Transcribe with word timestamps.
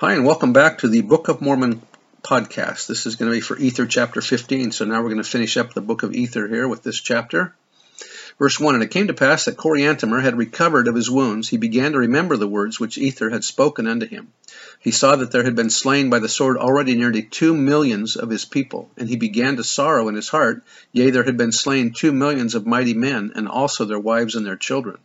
Hi, 0.00 0.14
and 0.14 0.24
welcome 0.24 0.54
back 0.54 0.78
to 0.78 0.88
the 0.88 1.02
Book 1.02 1.28
of 1.28 1.42
Mormon 1.42 1.82
podcast. 2.22 2.86
This 2.86 3.04
is 3.04 3.16
going 3.16 3.30
to 3.30 3.36
be 3.36 3.42
for 3.42 3.58
Ether 3.58 3.84
chapter 3.84 4.22
15. 4.22 4.72
So 4.72 4.86
now 4.86 5.02
we're 5.02 5.10
going 5.10 5.22
to 5.22 5.28
finish 5.28 5.58
up 5.58 5.74
the 5.74 5.82
book 5.82 6.02
of 6.02 6.14
Ether 6.14 6.48
here 6.48 6.66
with 6.66 6.82
this 6.82 6.98
chapter. 6.98 7.54
Verse 8.38 8.58
1 8.58 8.76
And 8.76 8.82
it 8.82 8.90
came 8.90 9.08
to 9.08 9.12
pass 9.12 9.44
that 9.44 9.58
Coriantumr 9.58 10.22
had 10.22 10.38
recovered 10.38 10.88
of 10.88 10.94
his 10.94 11.10
wounds. 11.10 11.50
He 11.50 11.58
began 11.58 11.92
to 11.92 11.98
remember 11.98 12.38
the 12.38 12.48
words 12.48 12.80
which 12.80 12.96
Ether 12.96 13.28
had 13.28 13.44
spoken 13.44 13.86
unto 13.86 14.06
him. 14.06 14.28
He 14.78 14.90
saw 14.90 15.16
that 15.16 15.32
there 15.32 15.44
had 15.44 15.54
been 15.54 15.68
slain 15.68 16.08
by 16.08 16.20
the 16.20 16.30
sword 16.30 16.56
already 16.56 16.94
nearly 16.94 17.22
two 17.22 17.54
millions 17.54 18.16
of 18.16 18.30
his 18.30 18.46
people. 18.46 18.90
And 18.96 19.06
he 19.06 19.16
began 19.16 19.58
to 19.58 19.64
sorrow 19.64 20.08
in 20.08 20.14
his 20.14 20.30
heart. 20.30 20.62
Yea, 20.94 21.10
there 21.10 21.24
had 21.24 21.36
been 21.36 21.52
slain 21.52 21.92
two 21.92 22.12
millions 22.12 22.54
of 22.54 22.66
mighty 22.66 22.94
men, 22.94 23.32
and 23.34 23.46
also 23.46 23.84
their 23.84 24.00
wives 24.00 24.34
and 24.34 24.46
their 24.46 24.56
children. 24.56 24.96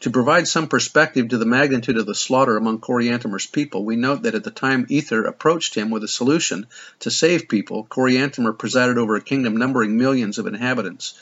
To 0.00 0.10
provide 0.10 0.48
some 0.48 0.68
perspective 0.68 1.28
to 1.28 1.36
the 1.36 1.44
magnitude 1.44 1.98
of 1.98 2.06
the 2.06 2.14
slaughter 2.14 2.56
among 2.56 2.78
Coriantumr's 2.78 3.46
people, 3.46 3.84
we 3.84 3.96
note 3.96 4.22
that 4.22 4.34
at 4.34 4.42
the 4.42 4.50
time 4.50 4.86
Ether 4.88 5.24
approached 5.24 5.74
him 5.74 5.90
with 5.90 6.02
a 6.02 6.08
solution 6.08 6.64
to 7.00 7.10
save 7.10 7.48
people, 7.48 7.86
Coriantumr 7.90 8.58
presided 8.58 8.96
over 8.96 9.14
a 9.14 9.20
kingdom 9.20 9.58
numbering 9.58 9.98
millions 9.98 10.38
of 10.38 10.46
inhabitants. 10.46 11.12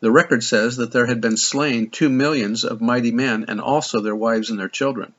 The 0.00 0.10
record 0.10 0.42
says 0.42 0.76
that 0.78 0.92
there 0.92 1.04
had 1.04 1.20
been 1.20 1.36
slain 1.36 1.90
two 1.90 2.08
millions 2.08 2.64
of 2.64 2.80
mighty 2.80 3.12
men, 3.12 3.44
and 3.48 3.60
also 3.60 4.00
their 4.00 4.16
wives 4.16 4.48
and 4.48 4.58
their 4.58 4.68
children. 4.68 5.12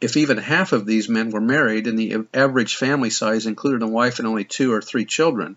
If 0.00 0.16
even 0.16 0.38
half 0.38 0.72
of 0.72 0.86
these 0.86 1.08
men 1.08 1.30
were 1.30 1.40
married, 1.40 1.88
and 1.88 1.98
the 1.98 2.24
average 2.32 2.76
family 2.76 3.10
size 3.10 3.46
included 3.46 3.82
a 3.82 3.88
wife 3.88 4.20
and 4.20 4.28
only 4.28 4.44
two 4.44 4.72
or 4.72 4.80
three 4.80 5.04
children, 5.04 5.56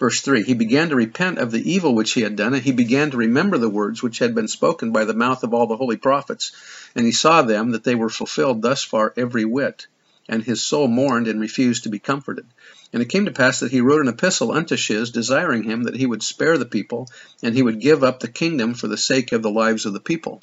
Verse 0.00 0.22
3 0.22 0.44
He 0.44 0.54
began 0.54 0.88
to 0.88 0.96
repent 0.96 1.36
of 1.36 1.50
the 1.50 1.70
evil 1.70 1.94
which 1.94 2.12
he 2.12 2.22
had 2.22 2.34
done, 2.34 2.54
and 2.54 2.62
he 2.62 2.72
began 2.72 3.10
to 3.10 3.18
remember 3.18 3.58
the 3.58 3.68
words 3.68 4.02
which 4.02 4.18
had 4.18 4.34
been 4.34 4.48
spoken 4.48 4.92
by 4.92 5.04
the 5.04 5.12
mouth 5.12 5.44
of 5.44 5.52
all 5.52 5.66
the 5.66 5.76
holy 5.76 5.98
prophets. 5.98 6.52
And 6.96 7.04
he 7.04 7.12
saw 7.12 7.42
them 7.42 7.72
that 7.72 7.84
they 7.84 7.94
were 7.94 8.08
fulfilled 8.08 8.62
thus 8.62 8.82
far 8.82 9.12
every 9.14 9.44
whit. 9.44 9.86
And 10.26 10.42
his 10.42 10.62
soul 10.62 10.88
mourned 10.88 11.28
and 11.28 11.38
refused 11.38 11.82
to 11.82 11.90
be 11.90 11.98
comforted. 11.98 12.46
And 12.94 13.02
it 13.02 13.10
came 13.10 13.26
to 13.26 13.30
pass 13.30 13.60
that 13.60 13.72
he 13.72 13.82
wrote 13.82 14.00
an 14.00 14.08
epistle 14.08 14.52
unto 14.52 14.74
Shiz, 14.74 15.10
desiring 15.10 15.64
him 15.64 15.82
that 15.82 15.96
he 15.96 16.06
would 16.06 16.22
spare 16.22 16.56
the 16.56 16.64
people, 16.64 17.10
and 17.42 17.54
he 17.54 17.62
would 17.62 17.78
give 17.78 18.02
up 18.02 18.20
the 18.20 18.28
kingdom 18.28 18.72
for 18.72 18.88
the 18.88 18.96
sake 18.96 19.32
of 19.32 19.42
the 19.42 19.50
lives 19.50 19.84
of 19.84 19.92
the 19.92 20.00
people. 20.00 20.40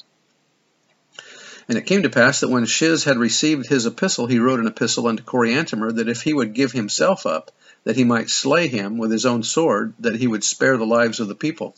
And 1.68 1.76
it 1.76 1.86
came 1.86 2.04
to 2.04 2.10
pass 2.10 2.40
that 2.40 2.48
when 2.48 2.64
Shiz 2.64 3.02
had 3.04 3.18
received 3.18 3.66
his 3.66 3.86
epistle, 3.86 4.28
he 4.28 4.38
wrote 4.38 4.60
an 4.60 4.68
epistle 4.68 5.08
unto 5.08 5.24
Coriantumr 5.24 5.96
that 5.96 6.08
if 6.08 6.22
he 6.22 6.32
would 6.32 6.54
give 6.54 6.70
himself 6.70 7.26
up, 7.26 7.50
that 7.84 7.96
he 7.96 8.04
might 8.04 8.30
slay 8.30 8.68
him 8.68 8.98
with 8.98 9.10
his 9.10 9.26
own 9.26 9.42
sword, 9.42 9.94
that 10.00 10.16
he 10.16 10.26
would 10.26 10.44
spare 10.44 10.76
the 10.76 10.86
lives 10.86 11.20
of 11.20 11.28
the 11.28 11.34
people. 11.34 11.74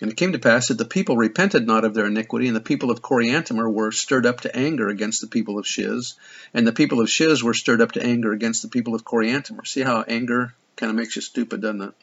And 0.00 0.10
it 0.10 0.16
came 0.16 0.32
to 0.32 0.38
pass 0.38 0.68
that 0.68 0.78
the 0.78 0.84
people 0.86 1.16
repented 1.16 1.66
not 1.66 1.84
of 1.84 1.92
their 1.92 2.06
iniquity, 2.06 2.46
and 2.46 2.56
the 2.56 2.60
people 2.60 2.90
of 2.90 3.02
Coriantumr 3.02 3.70
were 3.70 3.92
stirred 3.92 4.24
up 4.24 4.40
to 4.42 4.56
anger 4.56 4.88
against 4.88 5.20
the 5.20 5.26
people 5.26 5.58
of 5.58 5.66
Shiz, 5.66 6.14
and 6.54 6.66
the 6.66 6.72
people 6.72 7.00
of 7.00 7.10
Shiz 7.10 7.42
were 7.42 7.52
stirred 7.52 7.82
up 7.82 7.92
to 7.92 8.02
anger 8.02 8.32
against 8.32 8.62
the 8.62 8.68
people 8.68 8.94
of 8.94 9.04
Coriantumr. 9.04 9.66
See 9.66 9.82
how 9.82 10.02
anger 10.02 10.54
kind 10.76 10.90
of 10.90 10.96
makes 10.96 11.16
you 11.16 11.22
stupid, 11.22 11.60
doesn't 11.60 11.82
it? 11.82 11.94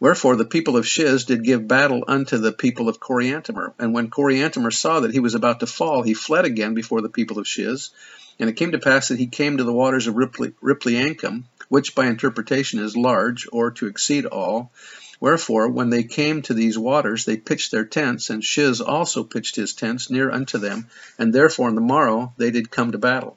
Wherefore 0.00 0.34
the 0.34 0.46
people 0.46 0.78
of 0.78 0.86
Shiz 0.86 1.24
did 1.24 1.44
give 1.44 1.68
battle 1.68 2.04
unto 2.08 2.38
the 2.38 2.52
people 2.52 2.88
of 2.88 2.98
Coriantumr. 2.98 3.74
And 3.78 3.92
when 3.92 4.08
Coriantumr 4.08 4.72
saw 4.72 5.00
that 5.00 5.12
he 5.12 5.20
was 5.20 5.34
about 5.34 5.60
to 5.60 5.66
fall, 5.66 6.02
he 6.02 6.14
fled 6.14 6.46
again 6.46 6.72
before 6.72 7.02
the 7.02 7.10
people 7.10 7.38
of 7.38 7.46
Shiz. 7.46 7.90
And 8.38 8.48
it 8.48 8.56
came 8.56 8.72
to 8.72 8.78
pass 8.78 9.08
that 9.08 9.18
he 9.18 9.26
came 9.26 9.58
to 9.58 9.64
the 9.64 9.74
waters 9.74 10.06
of 10.06 10.16
Ripley, 10.16 10.54
Ripliancum, 10.62 11.44
which 11.68 11.94
by 11.94 12.06
interpretation 12.06 12.80
is 12.80 12.96
large, 12.96 13.46
or 13.52 13.72
to 13.72 13.88
exceed 13.88 14.24
all. 14.24 14.72
Wherefore, 15.20 15.68
when 15.68 15.90
they 15.90 16.04
came 16.04 16.40
to 16.42 16.54
these 16.54 16.78
waters, 16.78 17.26
they 17.26 17.36
pitched 17.36 17.70
their 17.70 17.84
tents, 17.84 18.30
and 18.30 18.42
Shiz 18.42 18.80
also 18.80 19.22
pitched 19.22 19.56
his 19.56 19.74
tents 19.74 20.08
near 20.08 20.30
unto 20.30 20.56
them, 20.56 20.86
and 21.18 21.30
therefore 21.30 21.68
on 21.68 21.74
the 21.74 21.82
morrow 21.82 22.32
they 22.38 22.50
did 22.50 22.70
come 22.70 22.92
to 22.92 22.98
battle. 22.98 23.36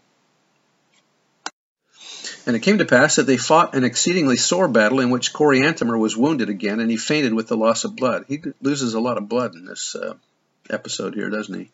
And 2.45 2.55
it 2.55 2.59
came 2.59 2.79
to 2.79 2.85
pass 2.85 3.15
that 3.15 3.27
they 3.27 3.37
fought 3.37 3.73
an 3.73 3.85
exceedingly 3.85 4.35
sore 4.35 4.67
battle, 4.67 4.99
in 4.99 5.09
which 5.09 5.33
Coriantumr 5.33 5.97
was 5.97 6.17
wounded 6.17 6.49
again, 6.49 6.79
and 6.79 6.91
he 6.91 6.97
fainted 6.97 7.33
with 7.33 7.47
the 7.47 7.55
loss 7.57 7.85
of 7.85 7.95
blood. 7.95 8.25
He 8.27 8.41
loses 8.61 8.93
a 8.93 8.99
lot 8.99 9.17
of 9.17 9.29
blood 9.29 9.55
in 9.55 9.65
this 9.65 9.95
uh, 9.95 10.15
episode 10.69 11.15
here, 11.15 11.29
doesn't 11.29 11.57
he? 11.57 11.69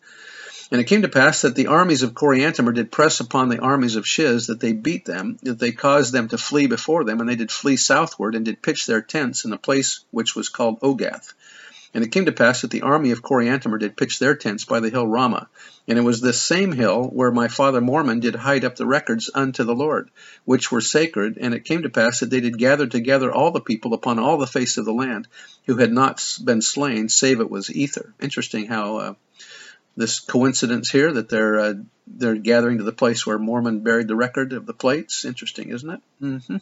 And 0.70 0.80
it 0.80 0.84
came 0.84 1.02
to 1.02 1.08
pass 1.08 1.42
that 1.42 1.56
the 1.56 1.66
armies 1.66 2.04
of 2.04 2.14
Coriantumr 2.14 2.72
did 2.72 2.92
press 2.92 3.18
upon 3.18 3.48
the 3.48 3.58
armies 3.58 3.96
of 3.96 4.06
Shiz, 4.06 4.46
that 4.46 4.60
they 4.60 4.72
beat 4.72 5.04
them, 5.04 5.38
that 5.42 5.58
they 5.58 5.72
caused 5.72 6.12
them 6.12 6.28
to 6.28 6.38
flee 6.38 6.68
before 6.68 7.02
them, 7.02 7.18
and 7.18 7.28
they 7.28 7.34
did 7.34 7.50
flee 7.50 7.76
southward, 7.76 8.36
and 8.36 8.44
did 8.44 8.62
pitch 8.62 8.86
their 8.86 9.02
tents 9.02 9.44
in 9.44 9.52
a 9.52 9.58
place 9.58 10.04
which 10.12 10.36
was 10.36 10.48
called 10.48 10.80
Ogath. 10.80 11.32
And 11.92 12.04
it 12.04 12.12
came 12.12 12.26
to 12.26 12.32
pass 12.32 12.62
that 12.62 12.70
the 12.70 12.82
army 12.82 13.10
of 13.10 13.22
Coriantumr 13.22 13.78
did 13.80 13.96
pitch 13.96 14.18
their 14.18 14.36
tents 14.36 14.64
by 14.64 14.80
the 14.80 14.90
hill 14.90 15.06
Ramah. 15.06 15.48
And 15.88 15.98
it 15.98 16.02
was 16.02 16.20
this 16.20 16.40
same 16.40 16.70
hill 16.70 17.04
where 17.04 17.32
my 17.32 17.48
father 17.48 17.80
Mormon 17.80 18.20
did 18.20 18.36
hide 18.36 18.64
up 18.64 18.76
the 18.76 18.86
records 18.86 19.28
unto 19.34 19.64
the 19.64 19.74
Lord, 19.74 20.10
which 20.44 20.70
were 20.70 20.80
sacred. 20.80 21.36
And 21.40 21.52
it 21.52 21.64
came 21.64 21.82
to 21.82 21.90
pass 21.90 22.20
that 22.20 22.30
they 22.30 22.40
did 22.40 22.58
gather 22.58 22.86
together 22.86 23.32
all 23.32 23.50
the 23.50 23.60
people 23.60 23.92
upon 23.92 24.20
all 24.20 24.38
the 24.38 24.46
face 24.46 24.76
of 24.78 24.84
the 24.84 24.92
land, 24.92 25.26
who 25.66 25.76
had 25.76 25.92
not 25.92 26.22
been 26.44 26.62
slain, 26.62 27.08
save 27.08 27.40
it 27.40 27.50
was 27.50 27.74
Ether. 27.74 28.14
Interesting 28.20 28.66
how 28.66 28.96
uh, 28.98 29.14
this 29.96 30.20
coincidence 30.20 30.90
here 30.90 31.12
that 31.12 31.28
they're 31.28 31.58
uh, 31.58 31.74
they're 32.06 32.36
gathering 32.36 32.78
to 32.78 32.84
the 32.84 32.92
place 32.92 33.26
where 33.26 33.38
Mormon 33.38 33.80
buried 33.80 34.08
the 34.08 34.16
record 34.16 34.52
of 34.52 34.66
the 34.66 34.74
plates. 34.74 35.24
Interesting, 35.24 35.70
isn't 35.70 35.90
it? 35.90 36.00
Mm-hmm. 36.22 36.56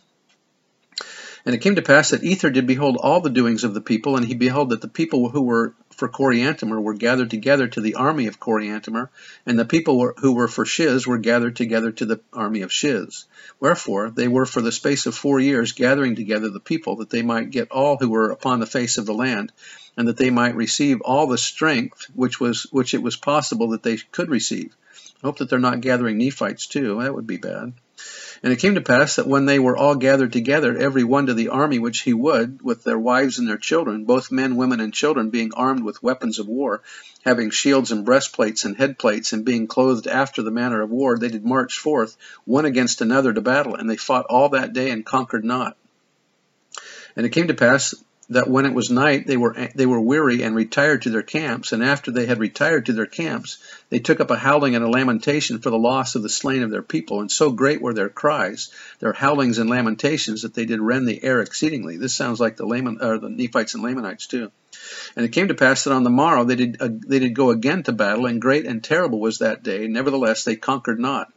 And 1.45 1.55
it 1.55 1.59
came 1.59 1.77
to 1.77 1.83
pass 1.83 2.11
that 2.11 2.25
Ether 2.25 2.51
did 2.51 2.67
behold 2.67 2.97
all 2.97 3.21
the 3.21 3.31
doings 3.31 3.65
of 3.65 3.75
the 3.75 3.81
people, 3.81 4.17
and 4.17 4.27
he 4.27 4.35
beheld 4.35 4.71
that 4.71 4.81
the 4.81 4.89
people 4.89 5.29
who 5.29 5.43
were 5.43 5.75
for 5.91 6.09
Coriantumr 6.09 6.81
were 6.81 6.95
gathered 6.95 7.31
together 7.31 7.67
to 7.69 7.81
the 7.81 7.95
army 7.95 8.27
of 8.27 8.39
Coriantumr, 8.39 9.09
and 9.47 9.59
the 9.59 9.65
people 9.65 10.13
who 10.19 10.33
were 10.33 10.49
for 10.49 10.65
Shiz 10.65 11.07
were 11.07 11.19
gathered 11.19 11.57
together 11.57 11.91
to 11.93 12.07
the 12.07 12.21
army 12.33 12.63
of 12.63 12.73
Shiz. 12.73 13.25
Wherefore 13.61 14.11
they 14.11 14.29
were 14.29 14.47
for 14.47 14.61
the 14.63 14.73
space 14.73 15.07
of 15.07 15.15
four 15.17 15.41
years 15.41 15.73
gathering 15.73 16.15
together 16.15 16.49
the 16.51 16.61
people, 16.61 16.97
that 16.97 17.11
they 17.11 17.23
might 17.23 17.51
get 17.51 17.71
all 17.71 17.97
who 17.97 18.11
were 18.11 18.31
upon 18.31 18.61
the 18.61 18.67
face 18.67 18.99
of 18.99 19.07
the 19.07 19.15
land, 19.15 19.53
and 19.97 20.07
that 20.09 20.17
they 20.17 20.31
might 20.31 20.55
receive 20.55 21.01
all 21.01 21.27
the 21.27 21.39
strength 21.39 22.07
which 22.15 22.39
was 22.39 22.67
which 22.71 22.95
it 22.95 23.03
was 23.03 23.17
possible 23.17 23.71
that 23.71 23.83
they 23.83 23.97
could 23.97 24.31
receive. 24.31 24.77
I 25.23 25.27
hope 25.27 25.39
that 25.39 25.51
they're 25.51 25.59
not 25.59 25.81
gathering 25.81 26.19
Nephites 26.19 26.67
too. 26.69 27.01
That 27.01 27.15
would 27.15 27.27
be 27.27 27.39
bad. 27.39 27.73
And 28.43 28.53
it 28.53 28.61
came 28.61 28.77
to 28.77 28.81
pass 28.81 29.17
that 29.17 29.27
when 29.27 29.47
they 29.47 29.59
were 29.59 29.77
all 29.77 29.97
gathered 29.97 30.33
together, 30.33 30.77
every 30.77 31.03
one 31.03 31.27
to 31.27 31.35
the 31.35 31.49
army 31.49 31.79
which 31.79 32.03
he 32.03 32.15
would, 32.15 32.63
with 32.63 32.85
their 32.85 32.99
wives 32.99 33.39
and 33.39 33.49
their 33.49 33.59
children, 33.59 34.05
both 34.05 34.31
men, 34.31 34.57
women, 34.57 34.81
and 34.81 34.95
children, 34.95 35.31
being 35.31 35.53
armed 35.55 35.83
with 35.83 36.03
weapons 36.03 36.39
of 36.39 36.47
war, 36.47 36.81
having 37.25 37.51
shields 37.51 37.91
and 37.91 38.05
breastplates 38.05 38.65
and 38.65 38.77
headplates, 38.77 39.33
and 39.33 39.45
being 39.45 39.67
clothed 39.67 40.07
after 40.07 40.43
the 40.43 40.53
manner 40.53 40.83
of 40.83 40.91
war, 40.91 41.19
they 41.19 41.29
did 41.29 41.45
march 41.45 41.79
forth 41.79 42.17
one 42.45 42.65
against 42.65 43.01
another 43.01 43.33
to 43.33 43.41
battle, 43.41 43.75
and 43.75 43.91
they 43.91 43.97
fought 43.97 44.27
all 44.27 44.51
that 44.51 44.73
day 44.73 44.91
and 44.91 45.05
conquered 45.05 45.45
not. 45.45 45.77
And 47.17 47.27
it 47.27 47.31
came 47.31 47.49
to 47.49 47.55
pass 47.55 47.93
that 48.31 48.49
when 48.49 48.67
it 48.67 48.75
was 48.75 48.91
night 48.91 49.27
they 49.27 49.37
were 49.37 49.69
they 49.75 49.87
were 49.87 50.01
weary 50.01 50.43
and 50.43 50.55
retired 50.55 51.03
to 51.03 51.11
their 51.11 51.23
camps. 51.23 51.73
And 51.73 51.83
after 51.83 52.11
they 52.11 52.27
had 52.27 52.39
retired 52.39 52.87
to 52.87 52.93
their 52.93 53.07
camps 53.07 53.59
they 53.89 54.01
took 54.01 54.21
up 54.21 54.31
a 54.31 54.37
howling 54.37 54.75
and 54.75 54.85
a 54.85 54.91
lamentation 54.91 55.61
for 55.61 55.71
the 55.71 55.79
loss 55.79 56.15
of 56.15 56.23
the 56.23 56.29
slain 56.29 56.63
of 56.63 56.71
their 56.71 56.83
people. 56.83 57.21
And 57.21 57.31
so 57.31 57.51
great 57.51 57.81
were 57.81 57.95
their 57.95 58.11
cries 58.11 58.71
their 59.01 59.13
howlings 59.13 59.59
and 59.59 59.71
lamentations 59.71 60.43
that 60.43 60.55
they 60.55 60.67
did 60.67 60.81
rend 60.81 61.09
the 61.09 61.23
air 61.25 61.41
exceedingly. 61.41 61.97
This 61.97 62.15
sounds 62.15 62.41
like 62.41 62.57
the 62.57 62.67
Laman, 62.67 62.99
or 63.01 63.19
the 63.19 63.31
Nephites 63.31 63.75
and 63.75 63.83
Lamanites 63.83 64.27
too. 64.27 64.51
And 65.17 65.25
it 65.25 65.33
came 65.33 65.49
to 65.49 65.55
pass 65.55 65.85
that 65.85 65.93
on 65.93 66.05
the 66.05 66.11
morrow 66.11 66.45
they 66.45 66.57
did 66.57 66.83
uh, 66.83 66.89
they 66.91 67.19
did 67.19 67.35
go 67.35 67.51
again 67.51 67.83
to 67.85 67.93
battle 67.93 68.27
and 68.27 68.43
great 68.43 68.67
and 68.67 68.85
terrible 68.85 69.21
was 69.21 69.39
that 69.39 69.63
day. 69.63 69.87
Nevertheless 69.87 70.45
they 70.45 70.57
conquered 70.57 71.01
not. 71.01 71.33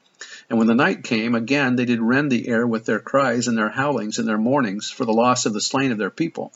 And 0.50 0.60
when 0.60 0.68
the 0.68 0.76
night 0.76 1.04
came, 1.04 1.36
again 1.36 1.78
they 1.78 1.86
did 1.86 2.02
rend 2.02 2.32
the 2.32 2.50
air 2.50 2.68
with 2.68 2.86
their 2.86 3.00
cries 3.00 3.48
and 3.48 3.58
their 3.58 3.70
howlings 3.70 4.20
and 4.20 4.28
their 4.28 4.38
mournings 4.38 4.90
for 4.90 5.06
the 5.06 5.14
loss 5.14 5.46
of 5.46 5.54
the 5.54 5.62
slain 5.62 5.94
of 5.94 5.98
their 5.98 6.10
people. 6.10 6.52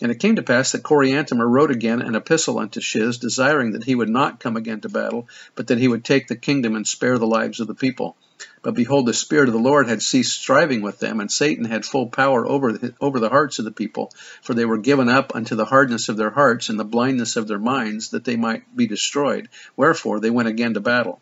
And 0.00 0.12
it 0.12 0.20
came 0.20 0.36
to 0.36 0.42
pass 0.42 0.72
that 0.72 0.84
Coriantumr 0.84 1.48
wrote 1.48 1.72
again 1.72 2.00
an 2.00 2.14
epistle 2.14 2.60
unto 2.60 2.80
Shiz, 2.80 3.18
desiring 3.18 3.72
that 3.72 3.84
he 3.84 3.96
would 3.96 4.08
not 4.08 4.38
come 4.38 4.56
again 4.56 4.80
to 4.82 4.88
battle, 4.88 5.26
but 5.56 5.66
that 5.66 5.78
he 5.78 5.88
would 5.88 6.04
take 6.04 6.28
the 6.28 6.36
kingdom 6.36 6.76
and 6.76 6.86
spare 6.86 7.18
the 7.18 7.26
lives 7.26 7.58
of 7.58 7.66
the 7.66 7.74
people. 7.74 8.16
But 8.62 8.74
behold, 8.74 9.06
the 9.06 9.14
Spirit 9.14 9.48
of 9.48 9.54
the 9.54 9.60
Lord 9.60 9.88
had 9.88 10.00
ceased 10.00 10.40
striving 10.40 10.82
with 10.82 11.00
them, 11.00 11.18
and 11.18 11.32
Satan 11.32 11.64
had 11.64 11.84
full 11.84 12.06
power 12.06 12.46
over 12.46 12.72
the, 12.72 12.94
over 13.00 13.18
the 13.18 13.28
hearts 13.28 13.58
of 13.58 13.64
the 13.64 13.72
people, 13.72 14.12
for 14.42 14.54
they 14.54 14.64
were 14.64 14.78
given 14.78 15.08
up 15.08 15.34
unto 15.34 15.56
the 15.56 15.64
hardness 15.64 16.08
of 16.08 16.16
their 16.16 16.30
hearts 16.30 16.68
and 16.68 16.78
the 16.78 16.84
blindness 16.84 17.34
of 17.34 17.48
their 17.48 17.58
minds, 17.58 18.10
that 18.10 18.24
they 18.24 18.36
might 18.36 18.76
be 18.76 18.86
destroyed. 18.86 19.48
Wherefore 19.76 20.20
they 20.20 20.30
went 20.30 20.48
again 20.48 20.74
to 20.74 20.80
battle. 20.80 21.20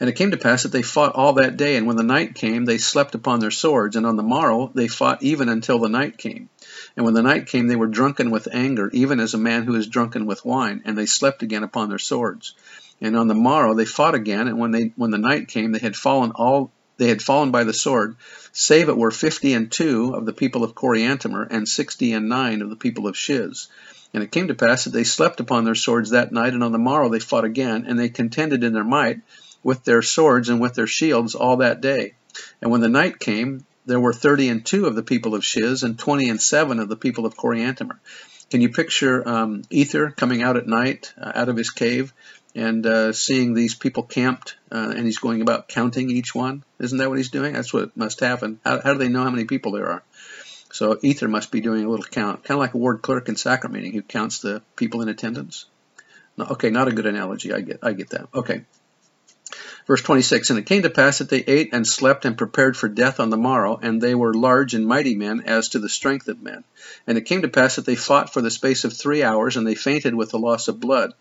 And 0.00 0.08
it 0.08 0.16
came 0.16 0.30
to 0.30 0.38
pass 0.38 0.62
that 0.62 0.72
they 0.72 0.82
fought 0.82 1.14
all 1.14 1.34
that 1.34 1.58
day, 1.58 1.76
and 1.76 1.86
when 1.86 1.96
the 1.96 2.02
night 2.02 2.34
came, 2.34 2.64
they 2.64 2.78
slept 2.78 3.14
upon 3.14 3.40
their 3.40 3.50
swords, 3.50 3.96
and 3.96 4.06
on 4.06 4.16
the 4.16 4.22
morrow 4.22 4.70
they 4.74 4.88
fought 4.88 5.22
even 5.22 5.50
until 5.50 5.78
the 5.78 5.88
night 5.88 6.16
came. 6.16 6.48
And 6.96 7.04
when 7.04 7.14
the 7.14 7.22
night 7.22 7.46
came, 7.46 7.66
they 7.66 7.76
were 7.76 7.88
drunken 7.88 8.30
with 8.30 8.48
anger, 8.52 8.88
even 8.92 9.18
as 9.18 9.34
a 9.34 9.38
man 9.38 9.64
who 9.64 9.74
is 9.74 9.88
drunken 9.88 10.26
with 10.26 10.44
wine, 10.44 10.82
and 10.84 10.96
they 10.96 11.06
slept 11.06 11.42
again 11.42 11.64
upon 11.64 11.88
their 11.88 11.98
swords. 11.98 12.54
And 13.00 13.16
on 13.16 13.26
the 13.26 13.34
morrow 13.34 13.74
they 13.74 13.84
fought 13.84 14.14
again, 14.14 14.46
and 14.46 14.58
when 14.58 14.70
they 14.70 14.92
when 14.96 15.10
the 15.10 15.18
night 15.18 15.48
came, 15.48 15.72
they 15.72 15.80
had 15.80 15.96
fallen 15.96 16.30
all 16.32 16.70
they 16.96 17.08
had 17.08 17.22
fallen 17.22 17.50
by 17.50 17.64
the 17.64 17.72
sword, 17.72 18.16
save 18.52 18.88
it 18.88 18.96
were 18.96 19.10
fifty 19.10 19.52
and 19.52 19.70
two 19.70 20.14
of 20.14 20.26
the 20.26 20.32
people 20.32 20.62
of 20.62 20.76
Coriantumr, 20.76 21.48
and 21.50 21.68
sixty 21.68 22.12
and 22.12 22.28
nine 22.28 22.62
of 22.62 22.70
the 22.70 22.76
people 22.76 23.08
of 23.08 23.16
Shiz. 23.16 23.66
And 24.12 24.22
it 24.22 24.30
came 24.30 24.46
to 24.46 24.54
pass 24.54 24.84
that 24.84 24.90
they 24.90 25.02
slept 25.02 25.40
upon 25.40 25.64
their 25.64 25.74
swords 25.74 26.10
that 26.10 26.30
night, 26.30 26.52
and 26.52 26.62
on 26.62 26.70
the 26.70 26.78
morrow 26.78 27.08
they 27.08 27.18
fought 27.18 27.44
again, 27.44 27.84
and 27.88 27.98
they 27.98 28.08
contended 28.08 28.62
in 28.62 28.72
their 28.72 28.84
might 28.84 29.20
with 29.64 29.82
their 29.82 30.02
swords 30.02 30.48
and 30.48 30.60
with 30.60 30.74
their 30.74 30.86
shields 30.86 31.34
all 31.34 31.56
that 31.56 31.80
day. 31.80 32.14
And 32.62 32.70
when 32.70 32.80
the 32.80 32.88
night 32.88 33.18
came, 33.18 33.66
there 33.86 34.00
were 34.00 34.12
thirty 34.12 34.48
and 34.48 34.64
two 34.64 34.86
of 34.86 34.94
the 34.94 35.02
people 35.02 35.34
of 35.34 35.44
Shiz 35.44 35.82
and 35.82 35.98
twenty 35.98 36.28
and 36.28 36.40
seven 36.40 36.78
of 36.78 36.88
the 36.88 36.96
people 36.96 37.26
of 37.26 37.36
Coriantumr. 37.36 37.98
Can 38.50 38.60
you 38.60 38.68
picture 38.68 39.26
um, 39.28 39.62
Ether 39.70 40.10
coming 40.10 40.42
out 40.42 40.56
at 40.56 40.66
night 40.66 41.12
uh, 41.20 41.32
out 41.34 41.48
of 41.48 41.56
his 41.56 41.70
cave 41.70 42.12
and 42.54 42.86
uh, 42.86 43.12
seeing 43.12 43.54
these 43.54 43.74
people 43.74 44.02
camped 44.02 44.56
uh, 44.70 44.92
and 44.96 45.04
he's 45.06 45.18
going 45.18 45.40
about 45.42 45.68
counting 45.68 46.10
each 46.10 46.34
one? 46.34 46.62
Isn't 46.78 46.98
that 46.98 47.08
what 47.08 47.18
he's 47.18 47.30
doing? 47.30 47.54
That's 47.54 47.72
what 47.72 47.96
must 47.96 48.20
happen. 48.20 48.60
How, 48.64 48.80
how 48.80 48.92
do 48.92 48.98
they 48.98 49.08
know 49.08 49.24
how 49.24 49.30
many 49.30 49.44
people 49.44 49.72
there 49.72 49.88
are? 49.88 50.02
So 50.72 50.98
Ether 51.02 51.28
must 51.28 51.50
be 51.50 51.60
doing 51.60 51.84
a 51.84 51.88
little 51.88 52.04
count, 52.04 52.44
kind 52.44 52.56
of 52.56 52.60
like 52.60 52.74
a 52.74 52.78
ward 52.78 53.00
clerk 53.02 53.28
in 53.28 53.36
sacrament 53.36 53.82
meeting 53.82 53.92
who 53.92 54.02
counts 54.02 54.40
the 54.40 54.62
people 54.76 55.02
in 55.02 55.08
attendance. 55.08 55.66
No, 56.36 56.46
okay, 56.46 56.70
not 56.70 56.88
a 56.88 56.92
good 56.92 57.06
analogy. 57.06 57.52
I 57.52 57.60
get, 57.60 57.78
I 57.82 57.92
get 57.92 58.10
that. 58.10 58.28
Okay. 58.34 58.64
Verse 59.86 60.00
26, 60.00 60.48
And 60.48 60.58
it 60.58 60.66
came 60.66 60.82
to 60.82 60.90
pass 60.90 61.18
that 61.18 61.28
they 61.28 61.44
ate 61.46 61.70
and 61.72 61.86
slept 61.86 62.24
and 62.24 62.38
prepared 62.38 62.76
for 62.76 62.88
death 62.88 63.20
on 63.20 63.28
the 63.28 63.36
morrow, 63.36 63.78
and 63.82 64.00
they 64.00 64.14
were 64.14 64.32
large 64.32 64.72
and 64.72 64.86
mighty 64.86 65.14
men 65.14 65.42
as 65.44 65.68
to 65.70 65.78
the 65.78 65.90
strength 65.90 66.26
of 66.28 66.42
men. 66.42 66.64
And 67.06 67.18
it 67.18 67.26
came 67.26 67.42
to 67.42 67.48
pass 67.48 67.76
that 67.76 67.84
they 67.84 67.96
fought 67.96 68.32
for 68.32 68.40
the 68.40 68.50
space 68.50 68.84
of 68.84 68.94
three 68.94 69.22
hours, 69.22 69.56
and 69.56 69.66
they 69.66 69.74
fainted 69.74 70.14
with 70.14 70.30
the 70.30 70.38
loss 70.38 70.68
of 70.68 70.80
blood. 70.80 71.12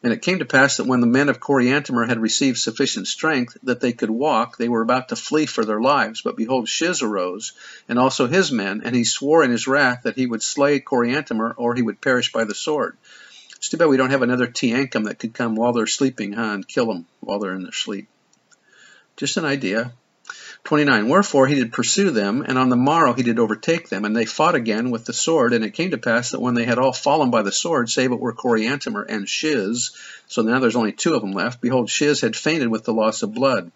And 0.00 0.12
it 0.12 0.22
came 0.22 0.38
to 0.38 0.44
pass 0.44 0.76
that 0.76 0.86
when 0.86 1.00
the 1.00 1.08
men 1.08 1.28
of 1.28 1.40
Coriantumr 1.40 2.06
had 2.06 2.22
received 2.22 2.58
sufficient 2.58 3.08
strength 3.08 3.56
that 3.64 3.80
they 3.80 3.92
could 3.92 4.10
walk, 4.10 4.56
they 4.56 4.68
were 4.68 4.82
about 4.82 5.08
to 5.08 5.16
flee 5.16 5.46
for 5.46 5.64
their 5.64 5.80
lives. 5.80 6.22
But 6.22 6.36
behold, 6.36 6.68
Shiz 6.68 7.02
arose, 7.02 7.52
and 7.88 7.98
also 7.98 8.28
his 8.28 8.52
men, 8.52 8.82
and 8.84 8.94
he 8.94 9.02
swore 9.02 9.42
in 9.42 9.50
his 9.50 9.66
wrath 9.66 10.02
that 10.04 10.14
he 10.14 10.26
would 10.26 10.42
slay 10.44 10.78
Coriantumr, 10.78 11.54
or 11.56 11.74
he 11.74 11.82
would 11.82 12.00
perish 12.00 12.30
by 12.30 12.44
the 12.44 12.54
sword. 12.54 12.96
It's 13.58 13.68
too 13.68 13.76
bad 13.76 13.88
we 13.88 13.96
don't 13.96 14.10
have 14.10 14.22
another 14.22 14.46
Teancum 14.46 15.04
that 15.04 15.18
could 15.18 15.34
come 15.34 15.56
while 15.56 15.72
they're 15.72 15.86
sleeping, 15.86 16.32
huh, 16.32 16.54
and 16.54 16.66
kill 16.66 16.86
them 16.86 17.06
while 17.20 17.38
they're 17.38 17.54
in 17.54 17.64
their 17.64 17.72
sleep. 17.72 18.08
Just 19.16 19.36
an 19.36 19.44
idea. 19.44 19.92
29. 20.64 21.08
Wherefore 21.08 21.46
he 21.46 21.54
did 21.54 21.72
pursue 21.72 22.10
them, 22.10 22.44
and 22.46 22.58
on 22.58 22.68
the 22.68 22.76
morrow 22.76 23.14
he 23.14 23.22
did 23.22 23.38
overtake 23.38 23.88
them, 23.88 24.04
and 24.04 24.16
they 24.16 24.26
fought 24.26 24.54
again 24.54 24.90
with 24.90 25.06
the 25.06 25.12
sword. 25.12 25.52
And 25.52 25.64
it 25.64 25.74
came 25.74 25.90
to 25.90 25.98
pass 25.98 26.30
that 26.30 26.40
when 26.40 26.54
they 26.54 26.64
had 26.64 26.78
all 26.78 26.92
fallen 26.92 27.30
by 27.30 27.42
the 27.42 27.52
sword, 27.52 27.90
save 27.90 28.12
it 28.12 28.20
were 28.20 28.32
Coriantumr 28.32 29.04
and 29.08 29.28
Shiz, 29.28 29.90
so 30.26 30.42
now 30.42 30.60
there's 30.60 30.76
only 30.76 30.92
two 30.92 31.14
of 31.14 31.22
them 31.22 31.32
left, 31.32 31.60
behold, 31.60 31.90
Shiz 31.90 32.20
had 32.20 32.36
fainted 32.36 32.68
with 32.68 32.84
the 32.84 32.92
loss 32.92 33.22
of 33.22 33.34
blood. 33.34 33.72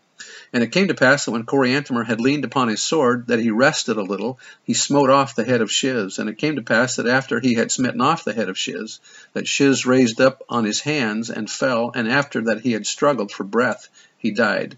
And 0.53 0.63
it 0.63 0.73
came 0.73 0.89
to 0.89 0.95
pass 0.95 1.25
that 1.25 1.31
when 1.31 1.45
Coriantumr 1.45 2.05
had 2.07 2.21
leaned 2.21 2.45
upon 2.45 2.69
his 2.69 2.83
sword, 2.83 3.29
that 3.29 3.39
he 3.39 3.51
rested 3.51 3.97
a 3.97 4.03
little, 4.03 4.39
he 4.65 4.75
smote 4.75 5.09
off 5.09 5.35
the 5.35 5.45
head 5.45 5.63
of 5.63 5.71
Shiz. 5.71 6.19
And 6.19 6.29
it 6.29 6.39
came 6.39 6.57
to 6.57 6.63
pass 6.63 6.97
that 6.97 7.07
after 7.07 7.41
he 7.41 7.55
had 7.55 7.73
smitten 7.73 8.01
off 8.01 8.25
the 8.25 8.35
head 8.35 8.49
of 8.49 8.59
Shiz, 8.59 9.01
that 9.33 9.49
Shiz 9.49 9.87
raised 9.87 10.21
up 10.21 10.43
on 10.49 10.65
his 10.65 10.81
hands 10.81 11.31
and 11.31 11.51
fell, 11.51 11.93
and 11.95 12.09
after 12.09 12.43
that 12.43 12.61
he 12.61 12.73
had 12.73 12.87
struggled 12.87 13.33
for 13.33 13.45
breath, 13.45 13.89
he 14.19 14.31
died. 14.31 14.77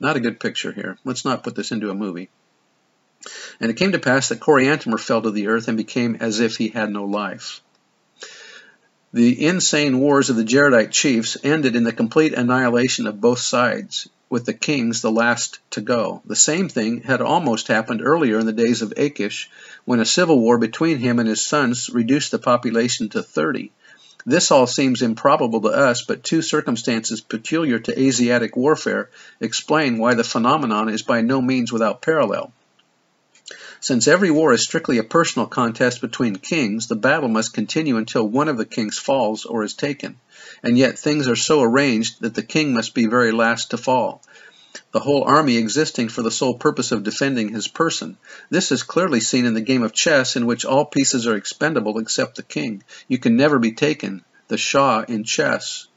Not 0.00 0.16
a 0.16 0.20
good 0.20 0.40
picture 0.40 0.72
here. 0.72 0.98
Let's 1.04 1.24
not 1.24 1.44
put 1.44 1.54
this 1.54 1.70
into 1.70 1.90
a 1.90 1.94
movie. 1.94 2.28
And 3.60 3.70
it 3.70 3.76
came 3.76 3.92
to 3.92 3.98
pass 3.98 4.28
that 4.28 4.40
Coriantumr 4.40 4.98
fell 4.98 5.22
to 5.22 5.30
the 5.30 5.46
earth 5.46 5.68
and 5.68 5.76
became 5.76 6.16
as 6.20 6.40
if 6.40 6.56
he 6.56 6.68
had 6.68 6.90
no 6.90 7.04
life. 7.04 7.60
The 9.14 9.46
insane 9.46 10.00
wars 10.00 10.28
of 10.28 10.34
the 10.34 10.44
Jaredite 10.44 10.90
chiefs 10.90 11.36
ended 11.44 11.76
in 11.76 11.84
the 11.84 11.92
complete 11.92 12.34
annihilation 12.34 13.06
of 13.06 13.20
both 13.20 13.38
sides 13.38 14.08
with 14.34 14.46
the 14.46 14.52
kings 14.52 15.00
the 15.00 15.12
last 15.12 15.60
to 15.70 15.80
go. 15.80 16.20
The 16.26 16.34
same 16.34 16.68
thing 16.68 17.02
had 17.02 17.20
almost 17.20 17.68
happened 17.68 18.02
earlier 18.02 18.40
in 18.40 18.46
the 18.46 18.52
days 18.52 18.82
of 18.82 18.92
Akish, 18.96 19.46
when 19.84 20.00
a 20.00 20.04
civil 20.04 20.40
war 20.40 20.58
between 20.58 20.98
him 20.98 21.20
and 21.20 21.28
his 21.28 21.46
sons 21.46 21.88
reduced 21.88 22.32
the 22.32 22.40
population 22.40 23.08
to 23.10 23.22
30. 23.22 23.70
This 24.26 24.50
all 24.50 24.66
seems 24.66 25.02
improbable 25.02 25.60
to 25.60 25.68
us, 25.68 26.02
but 26.02 26.24
two 26.24 26.42
circumstances 26.42 27.20
peculiar 27.20 27.78
to 27.78 27.96
Asiatic 27.96 28.56
warfare 28.56 29.08
explain 29.38 29.98
why 29.98 30.14
the 30.14 30.24
phenomenon 30.24 30.88
is 30.88 31.02
by 31.02 31.20
no 31.20 31.40
means 31.40 31.70
without 31.70 32.02
parallel. 32.02 32.52
Since 33.84 34.08
every 34.08 34.30
war 34.30 34.54
is 34.54 34.62
strictly 34.62 34.96
a 34.96 35.04
personal 35.04 35.46
contest 35.46 36.00
between 36.00 36.36
kings, 36.36 36.86
the 36.86 36.96
battle 36.96 37.28
must 37.28 37.52
continue 37.52 37.98
until 37.98 38.26
one 38.26 38.48
of 38.48 38.56
the 38.56 38.64
kings 38.64 38.98
falls 38.98 39.44
or 39.44 39.62
is 39.62 39.74
taken 39.74 40.16
and 40.62 40.78
yet 40.78 40.98
things 40.98 41.28
are 41.28 41.36
so 41.36 41.60
arranged 41.60 42.22
that 42.22 42.32
the 42.32 42.42
king 42.42 42.72
must 42.72 42.94
be 42.94 43.04
very 43.04 43.30
last 43.30 43.70
to 43.70 43.76
fall, 43.76 44.22
the 44.92 45.00
whole 45.00 45.24
army 45.24 45.58
existing 45.58 46.08
for 46.08 46.22
the 46.22 46.30
sole 46.30 46.54
purpose 46.54 46.92
of 46.92 47.02
defending 47.02 47.50
his 47.50 47.68
person. 47.68 48.16
This 48.48 48.72
is 48.72 48.82
clearly 48.82 49.20
seen 49.20 49.44
in 49.44 49.52
the 49.52 49.60
game 49.60 49.82
of 49.82 49.92
chess, 49.92 50.34
in 50.34 50.46
which 50.46 50.64
all 50.64 50.86
pieces 50.86 51.26
are 51.26 51.36
expendable 51.36 51.98
except 51.98 52.36
the 52.36 52.42
king. 52.42 52.82
You 53.08 53.18
can 53.18 53.36
never 53.36 53.58
be 53.58 53.72
taken, 53.72 54.24
the 54.48 54.56
Shah 54.56 55.04
in 55.06 55.24
chess 55.24 55.88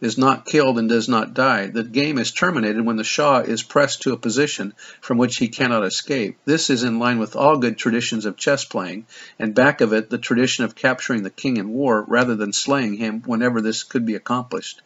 is 0.00 0.18
not 0.18 0.46
killed 0.46 0.78
and 0.78 0.88
does 0.88 1.08
not 1.08 1.34
die. 1.34 1.66
The 1.66 1.84
game 1.84 2.18
is 2.18 2.32
terminated 2.32 2.84
when 2.84 2.96
the 2.96 3.04
Shah 3.04 3.40
is 3.40 3.62
pressed 3.62 4.02
to 4.02 4.12
a 4.12 4.16
position 4.16 4.72
from 5.00 5.18
which 5.18 5.36
he 5.36 5.48
cannot 5.48 5.84
escape. 5.84 6.38
This 6.44 6.70
is 6.70 6.82
in 6.82 6.98
line 6.98 7.18
with 7.18 7.36
all 7.36 7.58
good 7.58 7.78
traditions 7.78 8.26
of 8.26 8.36
chess 8.36 8.64
playing, 8.64 9.06
and 9.38 9.54
back 9.54 9.80
of 9.80 9.92
it 9.92 10.10
the 10.10 10.18
tradition 10.18 10.64
of 10.64 10.74
capturing 10.74 11.22
the 11.22 11.30
king 11.30 11.56
in 11.56 11.68
war 11.68 12.04
rather 12.08 12.34
than 12.34 12.52
slaying 12.52 12.94
him 12.94 13.22
whenever 13.26 13.60
this 13.60 13.82
could 13.82 14.06
be 14.06 14.14
accomplished. 14.14 14.82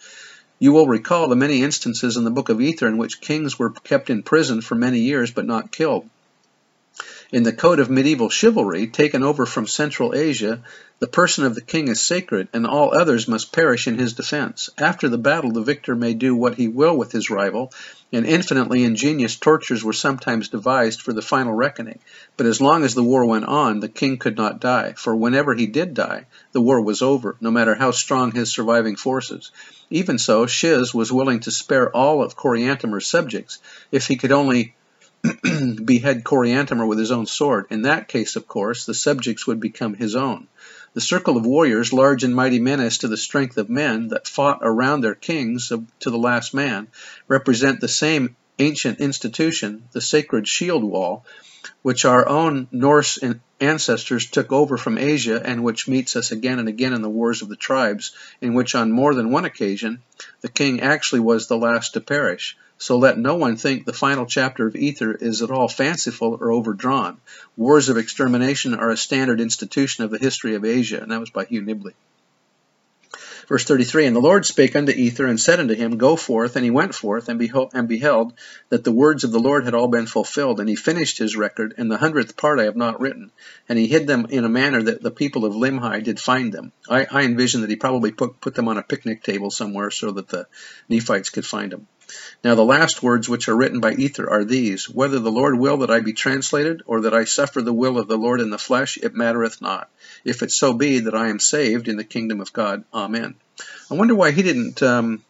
You 0.58 0.72
will 0.72 0.86
recall 0.86 1.28
the 1.28 1.36
many 1.36 1.62
instances 1.62 2.16
in 2.18 2.24
the 2.24 2.30
Book 2.30 2.50
of 2.50 2.60
Ether 2.60 2.86
in 2.86 2.98
which 2.98 3.22
kings 3.22 3.58
were 3.58 3.70
kept 3.70 4.10
in 4.10 4.22
prison 4.22 4.60
for 4.60 4.74
many 4.74 5.00
years 5.00 5.30
but 5.30 5.46
not 5.46 5.72
killed. 5.72 6.08
In 7.32 7.44
the 7.44 7.52
code 7.52 7.78
of 7.78 7.88
medieval 7.88 8.28
chivalry, 8.28 8.88
taken 8.88 9.22
over 9.22 9.46
from 9.46 9.68
Central 9.68 10.16
Asia, 10.16 10.64
the 10.98 11.06
person 11.06 11.44
of 11.44 11.54
the 11.54 11.60
king 11.60 11.86
is 11.86 12.00
sacred, 12.00 12.48
and 12.52 12.66
all 12.66 12.92
others 12.92 13.28
must 13.28 13.52
perish 13.52 13.86
in 13.86 14.00
his 14.00 14.14
defense. 14.14 14.68
After 14.76 15.08
the 15.08 15.16
battle, 15.16 15.52
the 15.52 15.62
victor 15.62 15.94
may 15.94 16.12
do 16.12 16.34
what 16.34 16.56
he 16.56 16.66
will 16.66 16.96
with 16.96 17.12
his 17.12 17.30
rival, 17.30 17.72
and 18.12 18.26
infinitely 18.26 18.82
ingenious 18.82 19.36
tortures 19.36 19.84
were 19.84 19.92
sometimes 19.92 20.48
devised 20.48 21.02
for 21.02 21.12
the 21.12 21.22
final 21.22 21.52
reckoning. 21.52 22.00
But 22.36 22.46
as 22.46 22.60
long 22.60 22.82
as 22.82 22.94
the 22.94 23.04
war 23.04 23.24
went 23.24 23.44
on, 23.44 23.78
the 23.78 23.88
king 23.88 24.18
could 24.18 24.36
not 24.36 24.60
die, 24.60 24.94
for 24.96 25.14
whenever 25.14 25.54
he 25.54 25.68
did 25.68 25.94
die, 25.94 26.26
the 26.50 26.60
war 26.60 26.80
was 26.80 27.00
over, 27.00 27.36
no 27.40 27.52
matter 27.52 27.76
how 27.76 27.92
strong 27.92 28.32
his 28.32 28.50
surviving 28.50 28.96
forces. 28.96 29.52
Even 29.88 30.18
so, 30.18 30.46
Shiz 30.46 30.92
was 30.92 31.12
willing 31.12 31.38
to 31.40 31.52
spare 31.52 31.94
all 31.94 32.24
of 32.24 32.34
Coriantumr's 32.34 33.06
subjects 33.06 33.58
if 33.92 34.08
he 34.08 34.16
could 34.16 34.32
only 34.32 34.74
behead 35.84 36.24
Coriantumr 36.24 36.86
with 36.86 36.98
his 36.98 37.10
own 37.10 37.26
sword. 37.26 37.66
In 37.70 37.82
that 37.82 38.08
case, 38.08 38.36
of 38.36 38.48
course, 38.48 38.86
the 38.86 38.94
subjects 38.94 39.46
would 39.46 39.60
become 39.60 39.94
his 39.94 40.16
own. 40.16 40.48
The 40.94 41.00
circle 41.00 41.36
of 41.36 41.46
warriors, 41.46 41.92
large 41.92 42.24
and 42.24 42.34
mighty 42.34 42.58
men 42.58 42.80
as 42.80 42.98
to 42.98 43.08
the 43.08 43.16
strength 43.16 43.56
of 43.58 43.70
men, 43.70 44.08
that 44.08 44.26
fought 44.26 44.58
around 44.62 45.02
their 45.02 45.14
kings 45.14 45.68
to 45.68 46.10
the 46.10 46.18
last 46.18 46.54
man, 46.54 46.88
represent 47.28 47.80
the 47.80 47.88
same 47.88 48.34
ancient 48.58 49.00
institution, 49.00 49.84
the 49.92 50.00
sacred 50.00 50.48
shield 50.48 50.84
wall, 50.84 51.24
which 51.82 52.04
our 52.04 52.28
own 52.28 52.68
Norse 52.72 53.18
ancestors 53.60 54.26
took 54.26 54.52
over 54.52 54.76
from 54.76 54.98
Asia 54.98 55.40
and 55.44 55.62
which 55.62 55.88
meets 55.88 56.16
us 56.16 56.32
again 56.32 56.58
and 56.58 56.68
again 56.68 56.92
in 56.92 57.02
the 57.02 57.08
wars 57.08 57.42
of 57.42 57.48
the 57.48 57.56
tribes, 57.56 58.12
in 58.40 58.54
which 58.54 58.74
on 58.74 58.92
more 58.92 59.14
than 59.14 59.30
one 59.30 59.44
occasion 59.44 60.02
the 60.40 60.48
king 60.48 60.80
actually 60.80 61.20
was 61.20 61.46
the 61.46 61.58
last 61.58 61.94
to 61.94 62.00
perish. 62.00 62.56
So 62.80 62.96
let 62.96 63.18
no 63.18 63.34
one 63.34 63.58
think 63.58 63.84
the 63.84 63.92
final 63.92 64.24
chapter 64.24 64.66
of 64.66 64.74
Ether 64.74 65.12
is 65.12 65.42
at 65.42 65.50
all 65.50 65.68
fanciful 65.68 66.38
or 66.40 66.50
overdrawn. 66.50 67.18
Wars 67.54 67.90
of 67.90 67.98
extermination 67.98 68.72
are 68.72 68.88
a 68.88 68.96
standard 68.96 69.38
institution 69.38 70.02
of 70.02 70.10
the 70.10 70.18
history 70.18 70.54
of 70.54 70.64
Asia, 70.64 70.98
and 70.98 71.12
that 71.12 71.20
was 71.20 71.28
by 71.28 71.44
Hugh 71.44 71.60
Nibley. 71.60 71.92
Verse 73.48 73.64
33 73.64 74.06
And 74.06 74.16
the 74.16 74.20
Lord 74.20 74.46
spake 74.46 74.74
unto 74.74 74.92
Ether, 74.92 75.26
and 75.26 75.38
said 75.38 75.60
unto 75.60 75.74
him, 75.74 75.98
Go 75.98 76.16
forth. 76.16 76.56
And 76.56 76.64
he 76.64 76.70
went 76.70 76.94
forth, 76.94 77.28
and 77.28 77.38
and 77.74 77.86
beheld 77.88 78.32
that 78.70 78.84
the 78.84 78.92
words 78.92 79.24
of 79.24 79.32
the 79.32 79.40
Lord 79.40 79.66
had 79.66 79.74
all 79.74 79.88
been 79.88 80.06
fulfilled. 80.06 80.58
And 80.58 80.68
he 80.68 80.74
finished 80.74 81.18
his 81.18 81.36
record, 81.36 81.74
and 81.76 81.90
the 81.90 81.98
hundredth 81.98 82.34
part 82.34 82.60
I 82.60 82.64
have 82.64 82.76
not 82.76 82.98
written. 82.98 83.30
And 83.68 83.78
he 83.78 83.88
hid 83.88 84.06
them 84.06 84.28
in 84.30 84.44
a 84.44 84.48
manner 84.48 84.82
that 84.84 85.02
the 85.02 85.10
people 85.10 85.44
of 85.44 85.52
Limhi 85.52 86.02
did 86.02 86.18
find 86.18 86.50
them. 86.50 86.72
I, 86.88 87.06
I 87.10 87.24
envision 87.24 87.60
that 87.60 87.68
he 87.68 87.76
probably 87.76 88.12
put, 88.12 88.40
put 88.40 88.54
them 88.54 88.68
on 88.68 88.78
a 88.78 88.82
picnic 88.82 89.22
table 89.22 89.50
somewhere 89.50 89.90
so 89.90 90.12
that 90.12 90.28
the 90.28 90.46
Nephites 90.88 91.28
could 91.28 91.44
find 91.44 91.72
them. 91.72 91.86
Now 92.42 92.54
the 92.54 92.64
last 92.64 93.02
words 93.02 93.28
which 93.28 93.48
are 93.48 93.56
written 93.56 93.80
by 93.80 93.92
Ether 93.92 94.28
are 94.28 94.44
these 94.44 94.88
Whether 94.88 95.18
the 95.18 95.30
Lord 95.30 95.58
will 95.58 95.78
that 95.78 95.90
I 95.90 96.00
be 96.00 96.12
translated, 96.12 96.82
or 96.86 97.02
that 97.02 97.14
I 97.14 97.24
suffer 97.24 97.62
the 97.62 97.72
will 97.72 97.98
of 97.98 98.08
the 98.08 98.18
Lord 98.18 98.40
in 98.40 98.50
the 98.50 98.58
flesh, 98.58 98.98
it 99.02 99.14
mattereth 99.14 99.60
not. 99.60 99.88
If 100.24 100.42
it 100.42 100.50
so 100.50 100.72
be 100.72 101.00
that 101.00 101.14
I 101.14 101.28
am 101.28 101.38
saved 101.38 101.88
in 101.88 101.96
the 101.96 102.04
kingdom 102.04 102.40
of 102.40 102.52
God. 102.52 102.84
Amen. 102.92 103.34
I 103.90 103.94
wonder 103.94 104.14
why 104.14 104.30
he 104.30 104.42
didn't 104.42 104.82
um, 104.82 105.22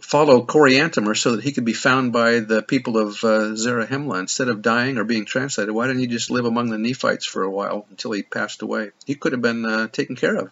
follow 0.00 0.44
Coriantumr 0.44 1.16
so 1.16 1.36
that 1.36 1.44
he 1.44 1.52
could 1.52 1.64
be 1.64 1.72
found 1.72 2.12
by 2.12 2.40
the 2.40 2.62
people 2.62 2.96
of 2.96 3.22
uh, 3.22 3.54
Zarahemla 3.54 4.20
instead 4.20 4.48
of 4.48 4.62
dying 4.62 4.98
or 4.98 5.04
being 5.04 5.24
translated. 5.24 5.74
Why 5.74 5.86
didn't 5.86 6.00
he 6.00 6.06
just 6.06 6.30
live 6.30 6.44
among 6.44 6.70
the 6.70 6.78
Nephites 6.78 7.26
for 7.26 7.42
a 7.42 7.50
while 7.50 7.86
until 7.90 8.12
he 8.12 8.22
passed 8.22 8.62
away? 8.62 8.90
He 9.04 9.14
could 9.14 9.32
have 9.32 9.42
been 9.42 9.64
uh, 9.64 9.88
taken 9.88 10.16
care 10.16 10.36
of. 10.36 10.50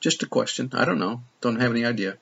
Just 0.00 0.22
a 0.22 0.26
question. 0.26 0.70
I 0.72 0.84
don't 0.84 0.98
know. 0.98 1.22
Don't 1.40 1.60
have 1.60 1.70
any 1.70 1.84
idea. 1.84 2.16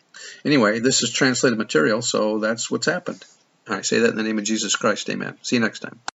Anyway, 0.45 0.81
this 0.81 1.03
is 1.03 1.11
translated 1.11 1.59
material, 1.59 2.03
so 2.03 2.39
that's 2.39 2.71
what's 2.71 2.87
happened. 2.87 3.25
I 3.69 3.83
say 3.83 4.01
that 4.01 4.11
in 4.11 4.17
the 4.17 4.23
name 4.23 4.39
of 4.39 4.45
Jesus 4.45 4.77
Christ. 4.77 5.11
Amen. 5.11 5.37
See 5.43 5.57
you 5.57 5.61
next 5.61 5.81
time. 5.81 6.01